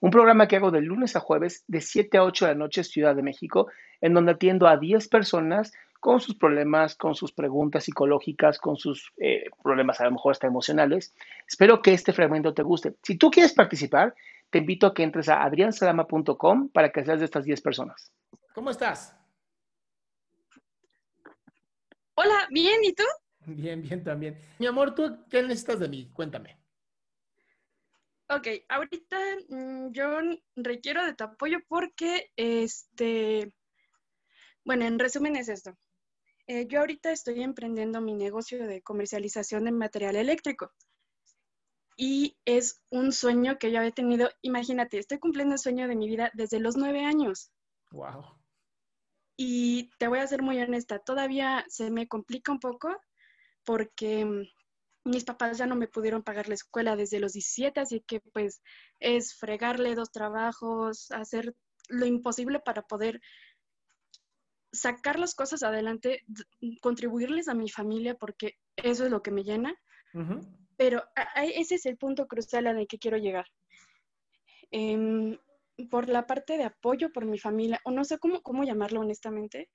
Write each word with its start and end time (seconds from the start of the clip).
un 0.00 0.10
programa 0.10 0.48
que 0.48 0.56
hago 0.56 0.70
de 0.70 0.80
lunes 0.80 1.14
a 1.14 1.20
jueves 1.20 1.64
de 1.68 1.80
7 1.80 2.18
a 2.18 2.24
8 2.24 2.46
de 2.46 2.52
la 2.52 2.58
noche 2.58 2.84
Ciudad 2.84 3.14
de 3.14 3.22
México, 3.22 3.68
en 4.00 4.14
donde 4.14 4.32
atiendo 4.32 4.66
a 4.66 4.78
10 4.78 5.08
personas 5.08 5.72
con 6.00 6.20
sus 6.20 6.34
problemas, 6.34 6.96
con 6.96 7.14
sus 7.14 7.32
preguntas 7.32 7.84
psicológicas, 7.84 8.58
con 8.58 8.76
sus 8.76 9.12
eh, 9.18 9.44
problemas 9.62 10.00
a 10.00 10.04
lo 10.04 10.12
mejor 10.12 10.32
hasta 10.32 10.46
emocionales. 10.46 11.14
Espero 11.46 11.82
que 11.82 11.92
este 11.92 12.14
fragmento 12.14 12.54
te 12.54 12.62
guste. 12.62 12.94
Si 13.02 13.18
tú 13.18 13.30
quieres 13.30 13.52
participar, 13.52 14.14
te 14.48 14.58
invito 14.58 14.86
a 14.86 14.94
que 14.94 15.02
entres 15.02 15.28
a 15.28 15.44
adriansalama.com 15.44 16.70
para 16.70 16.90
que 16.90 17.04
seas 17.04 17.18
de 17.18 17.26
estas 17.26 17.44
10 17.44 17.60
personas. 17.60 18.10
¿Cómo 18.54 18.70
estás? 18.70 19.14
Hola, 22.14 22.48
bien, 22.50 22.82
¿y 22.82 22.94
tú? 22.94 23.04
Bien, 23.46 23.82
bien 23.82 24.02
también. 24.02 24.38
Mi 24.58 24.66
amor, 24.66 24.94
¿tú 24.94 25.24
qué 25.28 25.42
necesitas 25.42 25.78
de 25.78 25.88
mí? 25.88 26.10
Cuéntame. 26.12 26.59
Ok, 28.32 28.46
ahorita 28.68 29.18
mm, 29.48 29.90
yo 29.90 30.20
requiero 30.54 31.04
de 31.04 31.14
tu 31.14 31.24
apoyo 31.24 31.58
porque, 31.66 32.30
este, 32.36 33.52
bueno, 34.64 34.84
en 34.84 35.00
resumen 35.00 35.34
es 35.34 35.48
esto. 35.48 35.76
Eh, 36.46 36.66
yo 36.68 36.78
ahorita 36.80 37.10
estoy 37.10 37.42
emprendiendo 37.42 38.00
mi 38.00 38.14
negocio 38.14 38.66
de 38.66 38.82
comercialización 38.82 39.64
de 39.64 39.72
material 39.72 40.14
eléctrico 40.14 40.72
y 41.96 42.38
es 42.44 42.80
un 42.90 43.12
sueño 43.12 43.58
que 43.58 43.72
yo 43.72 43.78
había 43.78 43.90
tenido. 43.90 44.30
Imagínate, 44.42 44.98
estoy 44.98 45.18
cumpliendo 45.18 45.54
el 45.54 45.58
sueño 45.58 45.88
de 45.88 45.96
mi 45.96 46.08
vida 46.08 46.30
desde 46.32 46.60
los 46.60 46.76
nueve 46.76 47.04
años. 47.04 47.52
Wow. 47.90 48.24
Y 49.36 49.90
te 49.98 50.06
voy 50.06 50.20
a 50.20 50.26
ser 50.26 50.40
muy 50.42 50.60
honesta, 50.60 51.00
todavía 51.00 51.64
se 51.68 51.90
me 51.90 52.06
complica 52.06 52.52
un 52.52 52.60
poco 52.60 52.96
porque 53.64 54.24
mm, 54.24 54.42
mis 55.04 55.24
papás 55.24 55.58
ya 55.58 55.66
no 55.66 55.76
me 55.76 55.88
pudieron 55.88 56.22
pagar 56.22 56.48
la 56.48 56.54
escuela 56.54 56.96
desde 56.96 57.20
los 57.20 57.32
17, 57.32 57.80
así 57.80 58.00
que 58.06 58.20
pues 58.20 58.62
es 58.98 59.34
fregarle 59.34 59.94
dos 59.94 60.10
trabajos, 60.10 61.10
hacer 61.10 61.54
lo 61.88 62.06
imposible 62.06 62.60
para 62.60 62.82
poder 62.82 63.20
sacar 64.72 65.18
las 65.18 65.34
cosas 65.34 65.62
adelante, 65.62 66.24
contribuirles 66.80 67.48
a 67.48 67.54
mi 67.54 67.68
familia, 67.68 68.14
porque 68.14 68.54
eso 68.76 69.04
es 69.04 69.10
lo 69.10 69.22
que 69.22 69.30
me 69.30 69.42
llena. 69.42 69.74
Pero 70.76 71.04
ese 71.36 71.74
es 71.74 71.86
el 71.86 71.96
punto 71.96 72.26
crucial 72.26 72.66
al 72.66 72.86
que 72.86 72.98
quiero 72.98 73.16
llegar. 73.16 73.46
Em, 74.70 75.36
por 75.90 76.08
la 76.08 76.26
parte 76.26 76.56
de 76.56 76.64
apoyo 76.64 77.12
por 77.12 77.24
mi 77.24 77.38
familia, 77.38 77.80
o 77.84 77.90
no 77.90 78.04
sé 78.04 78.18
cómo, 78.18 78.42
cómo 78.42 78.64
llamarlo 78.64 79.00
honestamente, 79.00 79.68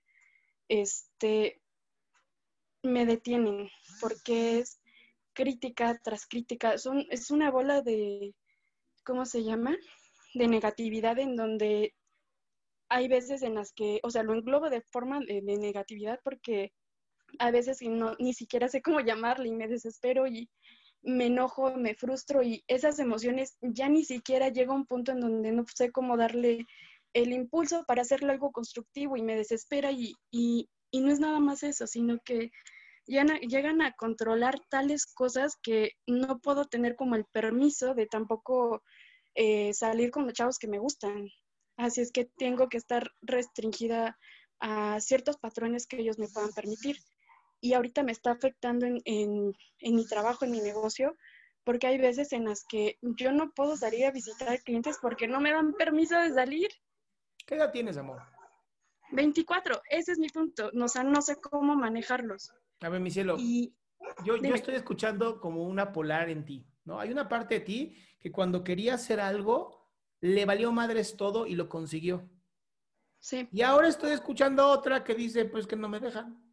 este, 0.67 1.61
me 2.83 3.05
detienen, 3.05 3.69
porque 3.99 4.59
es 4.59 4.79
crítica 5.35 5.99
tras 6.03 6.25
crítica, 6.25 6.79
son, 6.79 7.05
es 7.11 7.29
una 7.29 7.51
bola 7.51 7.81
de, 7.81 8.33
¿cómo 9.03 9.25
se 9.25 9.43
llama? 9.43 9.77
De 10.33 10.47
negatividad 10.47 11.19
en 11.19 11.35
donde 11.35 11.93
hay 12.89 13.07
veces 13.07 13.43
en 13.43 13.55
las 13.55 13.71
que, 13.73 13.99
o 14.03 14.09
sea, 14.09 14.23
lo 14.23 14.33
englobo 14.33 14.69
de 14.69 14.81
forma 14.91 15.19
de, 15.19 15.41
negatividad 15.41 16.19
porque 16.23 16.71
a 17.39 17.51
veces 17.51 17.79
no, 17.81 18.15
ni 18.19 18.33
siquiera 18.33 18.67
sé 18.67 18.81
cómo 18.81 18.99
llamarle 19.01 19.49
y 19.49 19.53
me 19.53 19.67
desespero 19.67 20.27
y 20.27 20.49
me 21.03 21.27
enojo, 21.27 21.75
me 21.75 21.95
frustro 21.95 22.41
y 22.41 22.63
esas 22.67 22.97
emociones 22.99 23.57
ya 23.61 23.89
ni 23.89 24.03
siquiera 24.03 24.49
llega 24.49 24.73
a 24.73 24.75
un 24.75 24.85
punto 24.87 25.11
en 25.11 25.19
donde 25.19 25.51
no 25.51 25.65
sé 25.73 25.91
cómo 25.91 26.17
darle 26.17 26.65
el 27.13 27.31
impulso 27.31 27.83
para 27.85 28.01
hacerle 28.01 28.31
algo 28.31 28.51
constructivo 28.51 29.15
y 29.15 29.21
me 29.21 29.35
desespera 29.35 29.91
y, 29.91 30.13
y, 30.31 30.69
y 30.91 31.01
no 31.01 31.11
es 31.11 31.19
nada 31.19 31.39
más 31.39 31.63
eso, 31.63 31.87
sino 31.87 32.17
que 32.25 32.51
llegan 33.05 33.81
a, 33.81 33.91
controlar 33.93 34.59
tales 34.69 35.05
cosas 35.05 35.55
que 35.61 35.91
no 36.07 36.39
puedo 36.39 36.65
tener 36.65 36.95
como 36.95 37.15
el 37.15 37.25
permiso 37.25 37.93
de 37.93 38.07
tampoco 38.07 38.83
eh, 39.35 39.73
salir 39.73 40.11
con 40.11 40.25
los 40.25 40.33
chavos 40.33 40.57
que 40.57 40.67
me 40.67 40.79
gustan. 40.79 41.29
Así 41.77 42.01
es 42.01 42.11
que 42.11 42.25
tengo 42.37 42.69
que 42.69 42.77
estar 42.77 43.11
restringida 43.21 44.17
a 44.59 44.99
ciertos 45.01 45.37
patrones 45.37 45.87
que 45.87 45.97
ellos 45.97 46.17
me 46.17 46.27
puedan 46.27 46.51
permitir. 46.51 46.97
Y 47.61 47.73
ahorita 47.73 48.03
me 48.03 48.11
está 48.11 48.31
afectando 48.31 48.85
en, 48.85 49.01
en, 49.05 49.53
en 49.79 49.95
mi 49.95 50.05
trabajo, 50.07 50.45
en 50.45 50.51
mi 50.51 50.61
negocio, 50.61 51.15
porque 51.63 51.87
hay 51.87 51.97
veces 51.97 52.31
en 52.31 52.45
las 52.45 52.63
que 52.65 52.97
yo 53.01 53.31
no 53.31 53.51
puedo 53.51 53.75
salir 53.75 54.05
a 54.05 54.11
visitar 54.11 54.61
clientes 54.63 54.97
porque 55.01 55.27
no 55.27 55.41
me 55.41 55.51
dan 55.51 55.73
permiso 55.73 56.17
de 56.19 56.33
salir. 56.33 56.69
¿Qué 57.45 57.55
edad 57.55 57.71
tienes, 57.71 57.97
amor? 57.97 58.21
24, 59.11 59.81
ese 59.89 60.13
es 60.13 60.19
mi 60.19 60.29
punto. 60.29 60.67
O 60.67 61.03
no 61.03 61.21
sé 61.21 61.35
cómo 61.41 61.75
manejarlos. 61.75 62.53
A 62.81 62.89
ver, 62.89 63.01
mi 63.01 63.11
cielo, 63.11 63.37
yo, 63.37 64.35
yo 64.37 64.55
estoy 64.55 64.75
escuchando 64.75 65.39
como 65.39 65.63
una 65.63 65.91
polar 65.91 66.29
en 66.29 66.45
ti, 66.45 66.67
¿no? 66.83 66.99
Hay 66.99 67.11
una 67.11 67.27
parte 67.27 67.55
de 67.55 67.61
ti 67.61 67.97
que 68.19 68.31
cuando 68.31 68.63
quería 68.63 68.95
hacer 68.95 69.19
algo, 69.19 69.91
le 70.21 70.45
valió 70.45 70.71
madres 70.71 71.17
todo 71.17 71.47
y 71.47 71.55
lo 71.55 71.69
consiguió. 71.69 72.29
Sí. 73.19 73.47
Y 73.51 73.61
ahora 73.61 73.87
estoy 73.87 74.11
escuchando 74.11 74.67
otra 74.67 75.03
que 75.03 75.15
dice, 75.15 75.45
pues 75.45 75.67
que 75.67 75.75
no 75.75 75.89
me 75.89 75.99
dejan. 75.99 76.43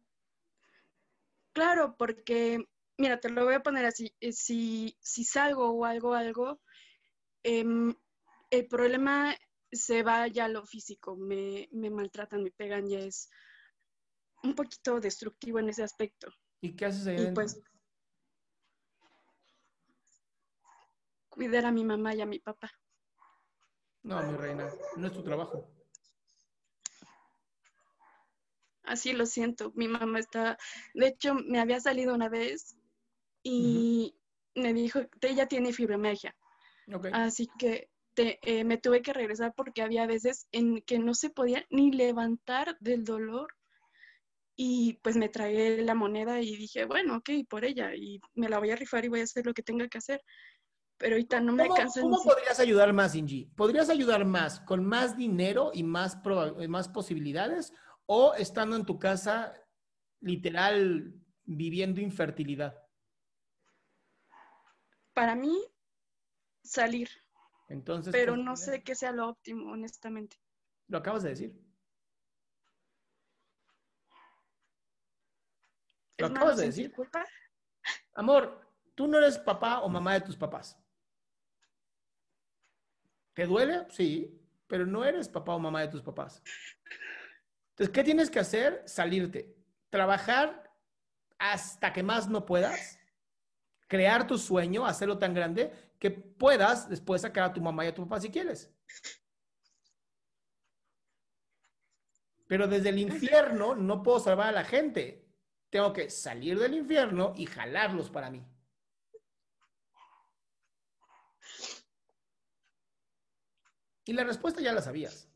Claro, 1.53 1.95
porque, 1.97 2.67
mira, 2.97 3.19
te 3.19 3.29
lo 3.29 3.45
voy 3.45 3.53
a 3.53 3.63
poner 3.63 3.85
así, 3.85 4.15
eh, 4.19 4.31
si, 4.31 4.97
si 5.01 5.23
salgo 5.23 5.69
o 5.69 5.85
algo, 5.85 6.15
algo, 6.15 6.61
em, 7.43 7.93
el 8.49 8.67
problema 8.67 9.35
se 9.71 10.03
va 10.03 10.27
ya 10.27 10.45
a 10.45 10.49
lo 10.49 10.65
físico, 10.65 11.15
me, 11.15 11.69
me 11.71 11.89
maltratan, 11.89 12.43
me 12.43 12.51
pegan, 12.51 12.87
ya 12.87 12.99
es 12.99 13.29
un 14.43 14.55
poquito 14.55 14.99
destructivo 14.99 15.59
en 15.59 15.69
ese 15.69 15.83
aspecto. 15.83 16.31
¿Y 16.61 16.75
qué 16.75 16.85
haces 16.85 17.07
ahí? 17.07 17.27
Y 17.27 17.31
pues 17.31 17.61
cuidar 21.29 21.65
a 21.65 21.71
mi 21.71 21.83
mamá 21.83 22.13
y 22.13 22.21
a 22.21 22.25
mi 22.25 22.39
papá. 22.39 22.71
No, 24.03 24.21
mi 24.23 24.37
reina, 24.37 24.69
no 24.97 25.07
es 25.07 25.13
tu 25.13 25.23
trabajo. 25.23 25.69
Así 28.83 29.13
lo 29.13 29.25
siento. 29.25 29.71
Mi 29.75 29.87
mamá 29.87 30.19
está, 30.19 30.57
de 30.93 31.07
hecho, 31.07 31.35
me 31.35 31.59
había 31.59 31.79
salido 31.79 32.13
una 32.13 32.27
vez 32.29 32.75
y 33.41 34.15
me 34.55 34.73
dijo, 34.73 34.99
ella 35.21 35.47
tiene 35.47 35.73
fibromialgia. 35.73 36.35
Así 37.13 37.49
que 37.57 37.89
eh, 38.15 38.63
me 38.63 38.77
tuve 38.77 39.01
que 39.01 39.13
regresar 39.13 39.53
porque 39.55 39.81
había 39.81 40.05
veces 40.05 40.47
en 40.51 40.81
que 40.81 40.99
no 40.99 41.13
se 41.13 41.29
podía 41.29 41.65
ni 41.69 41.91
levantar 41.91 42.77
del 42.79 43.05
dolor 43.05 43.55
y 44.55 44.99
pues 45.01 45.15
me 45.15 45.29
tragué 45.29 45.81
la 45.81 45.95
moneda 45.95 46.41
y 46.41 46.55
dije, 46.55 46.85
bueno, 46.85 47.17
ok, 47.17 47.29
por 47.49 47.65
ella, 47.65 47.95
y 47.95 48.21
me 48.35 48.49
la 48.49 48.59
voy 48.59 48.71
a 48.71 48.75
rifar 48.75 49.03
y 49.05 49.09
voy 49.09 49.21
a 49.21 49.23
hacer 49.23 49.45
lo 49.45 49.53
que 49.53 49.63
tenga 49.63 49.87
que 49.87 49.97
hacer. 49.97 50.23
Pero 50.97 51.15
ahorita 51.15 51.39
no 51.39 51.53
me 51.53 51.63
alcanza. 51.63 52.01
¿Cómo 52.01 52.21
podrías 52.23 52.59
ayudar 52.59 52.93
más, 52.93 53.15
Ingi? 53.15 53.45
¿Podrías 53.55 53.89
ayudar 53.89 54.25
más 54.25 54.59
con 54.61 54.85
más 54.85 55.17
dinero 55.17 55.71
y 55.73 55.83
más, 55.83 56.19
más 56.69 56.87
posibilidades? 56.87 57.73
¿O 58.05 58.35
estando 58.35 58.75
en 58.75 58.85
tu 58.85 58.99
casa, 58.99 59.53
literal, 60.21 61.13
viviendo 61.45 61.99
infertilidad? 61.99 62.77
Para 65.13 65.35
mí, 65.35 65.57
salir. 66.63 67.09
Entonces, 67.69 68.11
pero 68.11 68.37
no 68.37 68.55
sé 68.55 68.83
qué 68.83 68.93
sea 68.93 69.11
lo 69.11 69.29
óptimo, 69.29 69.71
honestamente. 69.71 70.37
Lo 70.87 70.99
acabas 70.99 71.23
de 71.23 71.29
decir. 71.29 71.59
Lo 76.17 76.27
¿Es 76.27 76.31
malo 76.31 76.45
acabas 76.45 76.57
de 76.57 76.65
decir. 76.67 76.91
culpa? 76.91 77.25
Amor, 78.15 78.61
tú 78.95 79.07
no 79.07 79.17
eres 79.17 79.37
papá 79.37 79.81
o 79.81 79.89
mamá 79.89 80.13
de 80.13 80.21
tus 80.21 80.37
papás. 80.37 80.77
¿Te 83.33 83.45
duele? 83.45 83.87
Sí, 83.89 84.39
pero 84.67 84.85
no 84.85 85.03
eres 85.03 85.27
papá 85.27 85.55
o 85.55 85.59
mamá 85.59 85.81
de 85.81 85.87
tus 85.87 86.01
papás. 86.01 86.41
Entonces, 87.71 87.93
¿qué 87.93 88.03
tienes 88.03 88.29
que 88.29 88.39
hacer? 88.39 88.83
Salirte. 88.85 89.55
Trabajar 89.89 90.71
hasta 91.39 91.91
que 91.91 92.03
más 92.03 92.27
no 92.27 92.45
puedas. 92.45 92.99
Crear 93.87 94.27
tu 94.27 94.37
sueño, 94.37 94.85
hacerlo 94.85 95.17
tan 95.17 95.33
grande 95.33 95.71
que 95.99 96.11
puedas 96.11 96.89
después 96.89 97.21
sacar 97.21 97.45
a 97.45 97.53
tu 97.53 97.61
mamá 97.61 97.85
y 97.85 97.87
a 97.87 97.93
tu 97.93 98.03
papá 98.03 98.21
si 98.21 98.29
quieres. 98.29 98.71
Pero 102.47 102.67
desde 102.67 102.89
el 102.89 102.99
infierno 102.99 103.73
no 103.73 104.03
puedo 104.03 104.19
salvar 104.19 104.49
a 104.49 104.51
la 104.51 104.63
gente. 104.63 105.22
Tengo 105.73 105.91
que 105.91 106.07
salir 106.11 106.59
del 106.59 106.75
infierno 106.75 107.33
y 107.35 107.47
jalarlos 107.47 108.11
para 108.11 108.29
mí. 108.29 108.45
Y 114.05 114.13
la 114.13 114.23
respuesta 114.23 114.61
ya 114.61 114.71
la 114.71 114.83
sabías. 114.83 115.27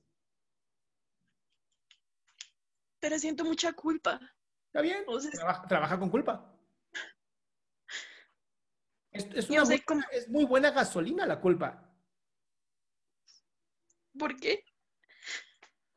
Pero 3.00 3.18
siento 3.18 3.46
mucha 3.46 3.74
culpa. 3.74 4.20
¿Está 4.68 4.82
bien? 4.82 5.04
O 5.08 5.20
sea, 5.20 5.32
trabaja, 5.32 5.68
trabaja 5.68 5.98
con 5.98 6.12
culpa. 6.12 6.56
Es, 9.10 9.50
una 9.50 9.64
es 10.12 10.30
muy 10.30 10.46
buena 10.46 10.70
gasolina 10.70 11.26
la 11.26 11.42
culpa. 11.42 11.84
¿Por 14.16 14.40
qué? 14.40 14.64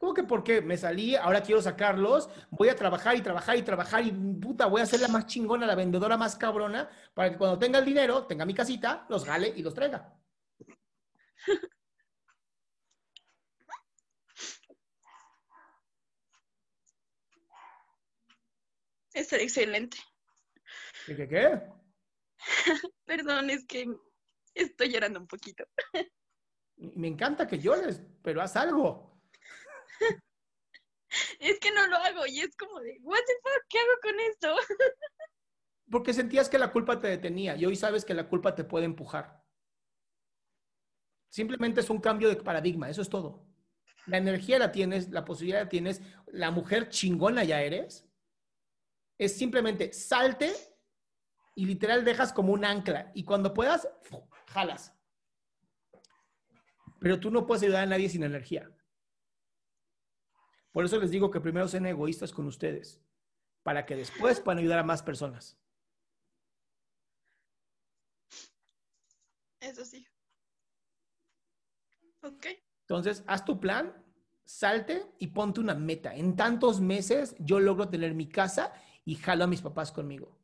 ¿Cómo 0.00 0.14
que 0.14 0.24
por 0.24 0.42
qué? 0.42 0.62
Me 0.62 0.78
salí, 0.78 1.14
ahora 1.14 1.42
quiero 1.42 1.60
sacarlos, 1.60 2.30
voy 2.48 2.70
a 2.70 2.74
trabajar 2.74 3.16
y 3.16 3.20
trabajar 3.20 3.58
y 3.58 3.62
trabajar 3.62 4.02
y 4.02 4.10
puta, 4.10 4.64
voy 4.64 4.80
a 4.80 4.86
ser 4.86 5.00
la 5.00 5.08
más 5.08 5.26
chingona, 5.26 5.66
la 5.66 5.74
vendedora 5.74 6.16
más 6.16 6.36
cabrona, 6.36 6.88
para 7.12 7.30
que 7.30 7.36
cuando 7.36 7.58
tenga 7.58 7.80
el 7.80 7.84
dinero, 7.84 8.24
tenga 8.26 8.46
mi 8.46 8.54
casita, 8.54 9.04
los 9.10 9.26
gale 9.26 9.52
y 9.54 9.62
los 9.62 9.74
traiga. 9.74 10.18
Es 19.12 19.32
excelente. 19.32 19.98
¿Qué, 21.04 21.16
qué, 21.16 21.28
qué? 21.28 21.62
Perdón, 23.04 23.50
es 23.50 23.66
que 23.66 23.84
estoy 24.54 24.88
llorando 24.88 25.20
un 25.20 25.26
poquito. 25.26 25.64
Me 26.76 27.08
encanta 27.08 27.46
que 27.46 27.58
llores, 27.58 28.00
pero 28.22 28.40
haz 28.40 28.56
algo. 28.56 29.09
Es 31.40 31.58
que 31.58 31.72
no 31.72 31.86
lo 31.88 31.96
hago 31.96 32.26
y 32.26 32.40
es 32.40 32.54
como 32.56 32.78
de, 32.80 32.98
what 33.02 33.18
the 33.18 33.32
fuck, 33.42 33.64
¿qué 33.68 33.78
hago 33.78 33.90
con 34.02 34.20
esto? 34.20 34.56
Porque 35.90 36.14
sentías 36.14 36.48
que 36.48 36.58
la 36.58 36.70
culpa 36.70 37.00
te 37.00 37.08
detenía 37.08 37.56
y 37.56 37.66
hoy 37.66 37.74
sabes 37.74 38.04
que 38.04 38.14
la 38.14 38.28
culpa 38.28 38.54
te 38.54 38.62
puede 38.62 38.84
empujar. 38.84 39.42
Simplemente 41.28 41.80
es 41.80 41.90
un 41.90 42.00
cambio 42.00 42.28
de 42.28 42.36
paradigma, 42.36 42.88
eso 42.88 43.02
es 43.02 43.08
todo. 43.08 43.44
La 44.06 44.18
energía 44.18 44.58
la 44.58 44.72
tienes, 44.72 45.10
la 45.10 45.24
posibilidad 45.24 45.62
la 45.62 45.68
tienes, 45.68 46.00
la 46.26 46.50
mujer 46.50 46.88
chingona 46.88 47.44
ya 47.44 47.60
eres. 47.60 48.08
Es 49.18 49.36
simplemente 49.36 49.92
salte 49.92 50.52
y 51.54 51.66
literal 51.66 52.04
dejas 52.04 52.32
como 52.32 52.52
un 52.52 52.64
ancla 52.64 53.10
y 53.14 53.24
cuando 53.24 53.52
puedas, 53.52 53.88
jalas. 54.46 54.96
Pero 57.00 57.18
tú 57.18 57.30
no 57.30 57.46
puedes 57.46 57.62
ayudar 57.62 57.84
a 57.84 57.86
nadie 57.86 58.08
sin 58.08 58.22
energía. 58.22 58.70
Por 60.72 60.84
eso 60.84 60.98
les 60.98 61.10
digo 61.10 61.30
que 61.30 61.40
primero 61.40 61.66
sean 61.68 61.86
egoístas 61.86 62.32
con 62.32 62.46
ustedes, 62.46 63.00
para 63.62 63.86
que 63.86 63.96
después 63.96 64.40
puedan 64.40 64.58
ayudar 64.58 64.78
a 64.78 64.84
más 64.84 65.02
personas. 65.02 65.58
Eso 69.60 69.84
sí. 69.84 70.06
Ok. 72.22 72.46
Entonces, 72.82 73.22
haz 73.26 73.44
tu 73.44 73.60
plan, 73.60 73.94
salte 74.44 75.06
y 75.18 75.28
ponte 75.28 75.60
una 75.60 75.74
meta. 75.74 76.14
En 76.14 76.36
tantos 76.36 76.80
meses 76.80 77.34
yo 77.38 77.60
logro 77.60 77.88
tener 77.88 78.14
mi 78.14 78.28
casa 78.28 78.72
y 79.04 79.16
jalo 79.16 79.44
a 79.44 79.46
mis 79.46 79.62
papás 79.62 79.92
conmigo. 79.92 80.38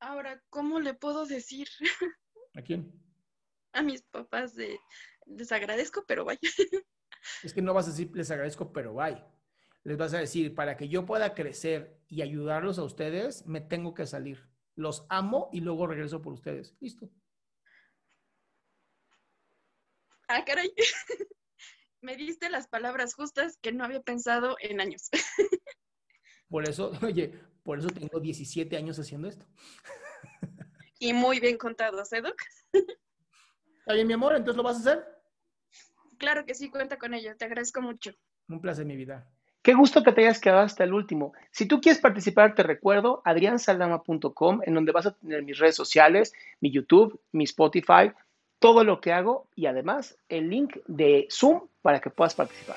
Ahora, 0.00 0.42
¿cómo 0.48 0.80
le 0.80 0.94
puedo 0.94 1.26
decir 1.26 1.68
¿A 2.54 2.62
quién? 2.62 2.92
a 3.72 3.82
mis 3.82 4.02
papás 4.02 4.54
de, 4.54 4.80
les 5.26 5.52
agradezco, 5.52 6.04
pero 6.06 6.24
vaya? 6.24 6.40
Es 7.42 7.52
que 7.52 7.62
no 7.62 7.74
vas 7.74 7.86
a 7.86 7.90
decir, 7.90 8.10
les 8.14 8.30
agradezco, 8.30 8.72
pero 8.72 8.94
bye. 8.94 9.24
Les 9.84 9.96
vas 9.96 10.12
a 10.14 10.18
decir, 10.18 10.54
para 10.54 10.76
que 10.76 10.88
yo 10.88 11.06
pueda 11.06 11.34
crecer 11.34 12.00
y 12.08 12.22
ayudarlos 12.22 12.78
a 12.78 12.84
ustedes, 12.84 13.46
me 13.46 13.60
tengo 13.60 13.94
que 13.94 14.06
salir. 14.06 14.48
Los 14.74 15.06
amo 15.08 15.48
y 15.52 15.60
luego 15.60 15.86
regreso 15.86 16.20
por 16.22 16.32
ustedes. 16.32 16.76
Listo. 16.80 17.10
Ah, 20.28 20.44
caray. 20.44 20.72
Me 22.02 22.16
diste 22.16 22.48
las 22.48 22.66
palabras 22.66 23.14
justas 23.14 23.58
que 23.58 23.72
no 23.72 23.84
había 23.84 24.00
pensado 24.00 24.56
en 24.60 24.80
años. 24.80 25.10
Por 26.48 26.68
eso, 26.68 26.90
oye, 27.02 27.32
por 27.62 27.78
eso 27.78 27.88
tengo 27.88 28.18
17 28.18 28.76
años 28.76 28.98
haciendo 28.98 29.28
esto. 29.28 29.46
Y 30.98 31.12
muy 31.12 31.38
bien 31.38 31.56
contados, 31.56 32.12
¿eh, 32.12 32.20
Doc? 32.20 32.42
¿Está 32.72 33.94
bien, 33.94 34.06
mi 34.06 34.14
amor? 34.14 34.34
¿Entonces 34.34 34.56
lo 34.56 34.62
vas 34.64 34.76
a 34.78 34.80
hacer? 34.80 35.19
Claro 36.20 36.44
que 36.44 36.54
sí, 36.54 36.68
cuenta 36.68 36.98
con 36.98 37.14
ello. 37.14 37.34
Te 37.34 37.46
agradezco 37.46 37.80
mucho. 37.80 38.12
Un 38.46 38.60
placer, 38.60 38.84
mi 38.84 38.94
vida. 38.94 39.26
Qué 39.62 39.72
gusto 39.72 40.02
que 40.02 40.12
te 40.12 40.20
hayas 40.20 40.38
quedado 40.38 40.60
hasta 40.60 40.84
el 40.84 40.92
último. 40.92 41.32
Si 41.50 41.64
tú 41.64 41.80
quieres 41.80 42.00
participar, 42.00 42.54
te 42.54 42.62
recuerdo 42.62 43.22
adriansaldama.com, 43.24 44.60
en 44.64 44.74
donde 44.74 44.92
vas 44.92 45.06
a 45.06 45.12
tener 45.12 45.42
mis 45.42 45.58
redes 45.58 45.76
sociales, 45.76 46.34
mi 46.60 46.70
YouTube, 46.70 47.18
mi 47.32 47.44
Spotify, 47.44 48.12
todo 48.58 48.84
lo 48.84 49.00
que 49.00 49.12
hago 49.14 49.48
y 49.56 49.64
además 49.64 50.18
el 50.28 50.50
link 50.50 50.76
de 50.86 51.26
Zoom 51.30 51.68
para 51.80 52.00
que 52.00 52.10
puedas 52.10 52.34
participar. 52.34 52.76